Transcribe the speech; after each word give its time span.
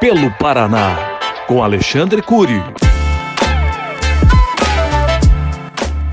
Pelo 0.00 0.30
Paraná, 0.38 1.18
com 1.48 1.60
Alexandre 1.60 2.22
Cury. 2.22 2.62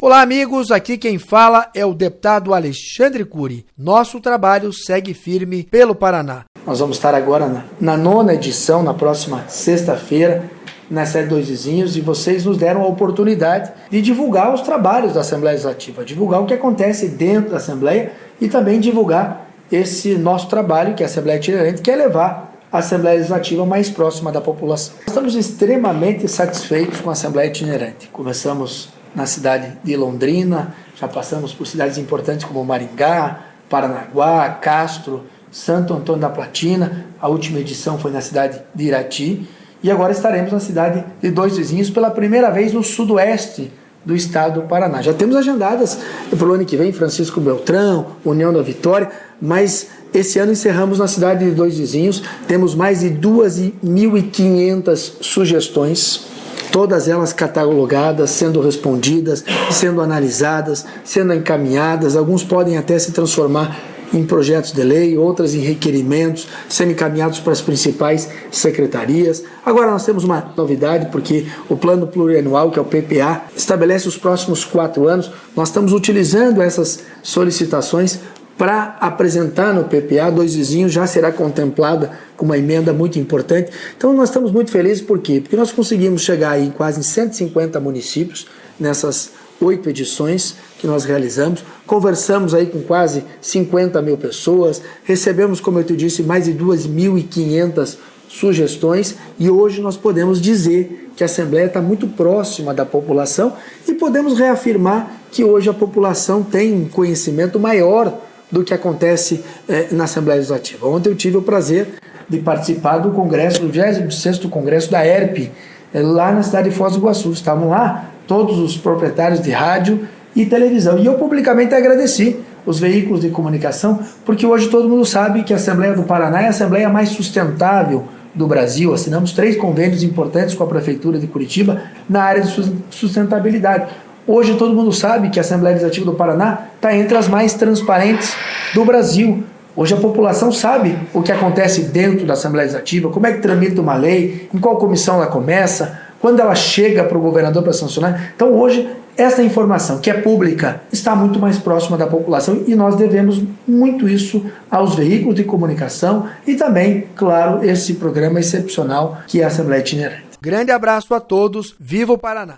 Olá, 0.02 0.22
amigos. 0.22 0.72
Aqui 0.72 0.98
quem 0.98 1.20
fala 1.20 1.70
é 1.76 1.86
o 1.86 1.94
deputado 1.94 2.56
Alexandre 2.56 3.24
Cury. 3.24 3.64
Nosso 3.78 4.20
trabalho 4.20 4.74
segue 4.74 5.14
firme 5.14 5.62
pelo 5.62 5.94
Paraná. 5.94 6.46
Nós 6.66 6.80
vamos 6.80 6.98
estar 6.98 7.14
agora 7.14 7.46
na, 7.46 7.66
na 7.80 7.96
nona 7.96 8.34
edição, 8.34 8.82
na 8.82 8.96
próxima 8.96 9.44
sexta-feira, 9.48 10.50
na 10.90 11.06
série 11.06 11.28
Dois 11.28 11.48
Vizinhos, 11.48 11.96
e 11.96 12.02
vocês 12.02 12.44
nos 12.44 12.58
deram 12.58 12.82
a 12.82 12.88
oportunidade 12.88 13.72
de 13.92 14.02
divulgar 14.02 14.52
os 14.52 14.62
trabalhos 14.62 15.14
da 15.14 15.22
Assembleia 15.22 15.54
Legislativa, 15.54 16.04
divulgar 16.04 16.42
o 16.42 16.48
que 16.48 16.56
acontece 16.56 17.08
dentro 17.08 17.52
da 17.52 17.58
Assembleia 17.58 18.14
e 18.42 18.48
também 18.48 18.80
divulgar 18.80 19.48
esse 19.72 20.16
nosso 20.16 20.50
trabalho, 20.50 20.96
que 20.96 21.04
é 21.04 21.06
a 21.06 21.10
Assembleia 21.10 21.38
Itinerante, 21.38 21.84
que 21.84 21.92
é 21.92 21.96
levar 21.96 22.55
Assembleia 22.80 23.18
Legislativa 23.18 23.66
mais 23.66 23.90
próxima 23.90 24.32
da 24.32 24.42
população. 24.42 24.96
Estamos 25.08 25.36
extremamente 25.36 26.28
satisfeitos 26.28 27.02
com 27.02 27.10
a 27.10 27.14
Assembleia 27.14 27.48
Itinerante. 27.48 28.08
Começamos 28.08 28.90
na 29.16 29.26
cidade 29.26 29.78
de 29.84 29.96
Londrina, 29.96 30.76
já 30.96 31.08
passamos 31.08 31.54
por 31.54 31.66
cidades 31.66 31.98
importantes 31.98 32.46
como 32.46 32.64
Maringá, 32.66 33.40
Paranaguá, 33.70 34.50
Castro, 34.50 35.24
Santo 35.52 35.94
Antônio 35.94 36.22
da 36.22 36.30
Platina, 36.30 37.06
a 37.20 37.30
última 37.30 37.60
edição 37.60 37.98
foi 37.98 38.12
na 38.12 38.20
cidade 38.20 38.62
de 38.74 38.84
Irati, 38.84 39.48
e 39.82 39.90
agora 39.90 40.12
estaremos 40.12 40.52
na 40.52 40.60
cidade 40.60 41.04
de 41.22 41.32
Dois 41.32 41.58
Vizinhos 41.58 41.90
pela 41.90 42.12
primeira 42.12 42.50
vez 42.52 42.74
no 42.74 42.84
sudoeste 42.84 43.72
do 44.06 44.16
estado 44.16 44.62
do 44.62 44.68
Paraná. 44.68 45.02
Já 45.02 45.14
temos 45.14 45.36
agendadas 45.36 45.98
para 46.30 46.48
o 46.48 46.54
ano 46.54 46.66
que 46.66 46.78
vem 46.78 46.94
Francisco 46.94 47.42
Beltrão, 47.42 48.08
União 48.24 48.54
da 48.54 48.62
Vitória, 48.62 49.10
mas 49.42 49.88
esse 50.14 50.38
ano 50.40 50.52
encerramos 50.52 51.00
na 51.00 51.08
cidade 51.08 51.46
de 51.46 51.52
Dois 51.52 51.78
Vizinhos, 51.78 52.22
temos 52.48 52.76
mais 52.76 53.02
de 53.02 53.10
2.500 53.10 55.14
sugestões, 55.22 56.28
todas 56.72 57.08
elas 57.08 57.34
catalogadas, 57.34 58.30
sendo 58.30 58.62
respondidas, 58.62 59.44
sendo 59.72 60.02
analisadas, 60.02 60.86
sendo 61.04 61.34
encaminhadas, 61.34 62.16
alguns 62.16 62.44
podem 62.44 62.78
até 62.78 63.00
se 63.00 63.12
transformar 63.12 63.95
em 64.18 64.26
projetos 64.26 64.72
de 64.72 64.82
lei, 64.84 65.18
outras 65.18 65.54
em 65.54 65.60
requerimentos, 65.60 66.48
sendo 66.70 66.92
encaminhados 66.92 67.40
para 67.40 67.54
as 67.54 67.62
principais 67.62 68.30
secretarias. 68.52 69.44
Agora 69.66 69.92
nós 69.92 70.06
temos 70.06 70.24
uma 70.24 70.54
novidade, 70.56 71.08
porque 71.12 71.46
o 71.70 71.76
Plano 71.76 72.08
Plurianual, 72.08 72.72
que 72.72 72.80
é 72.80 72.82
o 72.82 72.86
PPA, 72.86 73.44
estabelece 73.56 74.08
os 74.08 74.18
próximos 74.18 74.64
quatro 74.64 75.08
anos. 75.08 75.32
Nós 75.56 75.70
estamos 75.70 75.94
utilizando 75.94 76.62
essas 76.62 77.02
solicitações 77.22 78.20
para 78.58 78.98
apresentar 79.02 79.74
no 79.74 79.84
PPA, 79.84 80.32
dois 80.32 80.56
vizinhos 80.56 80.94
já 80.94 81.06
será 81.06 81.32
contemplada 81.32 82.12
com 82.38 82.46
uma 82.46 82.58
emenda 82.58 82.94
muito 82.94 83.20
importante. 83.20 83.72
Então 83.98 84.14
nós 84.14 84.30
estamos 84.30 84.52
muito 84.52 84.72
felizes, 84.72 85.02
por 85.02 85.20
quê? 85.20 85.42
Porque 85.42 85.58
nós 85.58 85.72
conseguimos 85.72 86.22
chegar 86.22 86.52
aí 86.52 86.68
em 86.68 86.72
quase 86.72 87.04
150 87.04 87.80
municípios 87.80 88.48
nessas 88.80 89.32
oito 89.62 89.90
edições 89.90 90.56
que 90.80 90.88
nós 90.88 91.04
realizamos. 91.04 91.64
Conversamos 91.86 92.54
aí 92.54 92.66
com 92.66 92.82
quase 92.82 93.24
50 93.42 94.02
mil 94.02 94.18
pessoas, 94.18 94.82
recebemos, 95.04 95.60
como 95.60 95.80
eu 95.80 95.84
te 95.84 95.96
disse, 95.96 96.24
mais 96.24 96.46
de 96.46 96.54
2.500 96.54 97.98
sugestões 98.28 99.16
e 99.40 99.50
hoje 99.50 99.82
nós 99.82 99.96
podemos 99.96 100.42
dizer 100.42 101.10
que 101.16 101.24
a 101.24 101.26
Assembleia 101.26 101.68
está 101.68 101.82
muito 101.82 102.08
próxima 102.08 102.74
da 102.74 102.86
população 102.86 103.54
e 103.88 103.94
podemos 103.94 104.38
reafirmar 104.38 105.22
que 105.32 105.44
hoje 105.44 105.70
a 105.70 105.74
população 105.74 106.44
tem 106.44 106.74
um 106.74 106.88
conhecimento 106.88 107.60
maior 107.60 108.20
do 108.52 108.64
que 108.64 108.74
acontece 108.74 109.44
eh, 109.68 109.88
na 109.92 110.06
Assembleia 110.06 110.38
Legislativa. 110.38 110.88
Ontem 110.88 111.10
eu 111.10 111.16
tive 111.16 111.38
o 111.38 111.42
prazer 111.42 111.88
de 112.28 112.40
participar 112.40 113.00
do 113.00 113.12
congresso, 113.12 113.62
do 113.62 113.70
26º 113.70 114.50
congresso 114.50 114.92
da 114.92 115.06
ERP, 115.06 115.52
eh, 115.94 116.02
lá 116.02 116.32
na 116.32 116.44
cidade 116.44 116.70
de 116.70 116.76
Foz 116.76 116.94
do 116.94 117.00
Iguaçu. 117.00 117.32
Estavam 117.32 117.70
lá 117.70 118.12
todos 118.28 118.60
os 118.60 118.78
proprietários 118.78 119.42
de 119.42 119.52
rádio 119.52 120.08
e 120.36 120.46
televisão. 120.46 120.98
E 120.98 121.06
eu 121.06 121.14
publicamente 121.16 121.74
agradeci 121.74 122.38
os 122.66 122.80
veículos 122.80 123.22
de 123.22 123.30
comunicação, 123.30 124.00
porque 124.26 124.46
hoje 124.46 124.70
todo 124.70 124.90
mundo 124.90 125.06
sabe 125.06 125.44
que 125.44 125.54
a 125.54 125.56
Assembleia 125.56 125.94
do 125.94 126.04
Paraná 126.04 126.42
é 126.42 126.48
a 126.48 126.50
Assembleia 126.50 126.90
mais 126.90 127.10
sustentável 127.10 128.06
do 128.34 128.48
Brasil. 128.48 128.94
Assinamos 128.94 129.32
três 129.32 129.56
convênios 129.56 130.04
importantes 130.04 130.56
com 130.56 130.64
a 130.64 130.68
Prefeitura 130.68 131.18
de 131.20 131.28
Curitiba 131.28 131.84
na 132.10 132.24
área 132.24 132.42
de 132.42 132.74
sustentabilidade. 132.90 133.88
Hoje 134.28 134.56
todo 134.56 134.74
mundo 134.74 134.92
sabe 134.92 135.30
que 135.30 135.40
a 135.40 135.42
Assembleia 135.42 135.76
Legislativa 135.76 136.08
do 136.08 136.18
Paraná 136.18 136.68
está 136.76 136.96
entre 136.96 137.16
as 137.16 137.28
mais 137.28 137.54
transparentes 137.54 138.36
do 138.74 138.84
Brasil. 138.84 139.44
Hoje 139.76 139.94
a 139.94 139.98
população 139.98 140.52
sabe 140.52 140.98
o 141.14 141.22
que 141.22 141.32
acontece 141.32 141.84
dentro 141.84 142.26
da 142.26 142.34
Assembleia 142.34 142.64
Legislativa, 142.64 143.10
como 143.10 143.28
é 143.28 143.34
que 143.34 143.42
tramita 143.42 143.82
uma 143.82 143.96
lei, 143.96 144.50
em 144.54 144.58
qual 144.58 144.78
comissão 144.78 145.16
ela 145.16 145.28
começa, 145.28 146.00
quando 146.26 146.40
ela 146.40 146.56
chega 146.56 147.04
para 147.04 147.16
o 147.16 147.22
governador 147.22 147.62
para 147.62 147.72
sancionar. 147.72 148.32
Então 148.36 148.52
hoje 148.52 148.90
essa 149.16 149.44
informação 149.44 150.00
que 150.00 150.10
é 150.10 150.14
pública 150.16 150.82
está 150.92 151.16
muito 151.16 151.38
mais 151.38 151.60
próxima 151.60 152.00
da 152.00 152.08
população 152.08 152.64
e 152.66 152.74
nós 152.74 152.96
devemos 152.96 153.44
muito 153.68 154.10
isso 154.10 154.44
aos 154.72 154.96
veículos 154.96 155.36
de 155.36 155.44
comunicação 155.44 156.28
e 156.48 156.56
também, 156.56 157.06
claro, 157.16 157.64
esse 157.64 157.94
programa 157.94 158.40
excepcional 158.40 159.20
que 159.28 159.40
é 159.40 159.44
a 159.44 159.48
Assembleia 159.50 159.82
Itinerante. 159.82 160.40
Grande 160.42 160.72
abraço 160.72 161.14
a 161.14 161.20
todos, 161.20 161.76
viva 161.80 162.14
o 162.14 162.18
Paraná! 162.18 162.58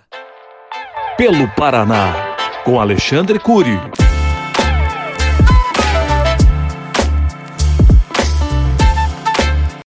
Pelo 1.17 1.45
Paraná, 1.49 2.13
com 2.63 2.79
Alexandre 2.79 3.37
Cury. 3.37 3.77